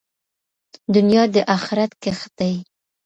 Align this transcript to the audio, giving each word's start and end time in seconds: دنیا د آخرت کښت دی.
دنیا 0.95 1.23
د 1.33 1.35
آخرت 1.57 1.91
کښت 2.03 2.31
دی. 2.39 2.53